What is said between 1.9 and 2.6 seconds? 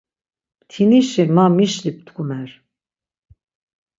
ptkumer.